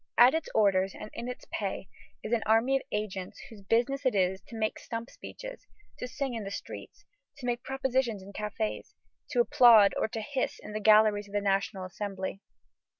[0.17, 1.87] At its orders and in its pay
[2.23, 5.67] is an army of agents whose business it is to make stump speeches,
[5.99, 7.05] to sing in the streets,
[7.37, 8.93] to make propositions in cafés,
[9.29, 12.41] to applaud or to hiss in the galleries of the National Assembly.